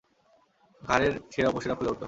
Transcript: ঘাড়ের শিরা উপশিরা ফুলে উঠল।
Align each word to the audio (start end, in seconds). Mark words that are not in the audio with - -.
ঘাড়ের 0.81 1.13
শিরা 1.31 1.49
উপশিরা 1.49 1.75
ফুলে 1.75 1.89
উঠল। 1.89 1.99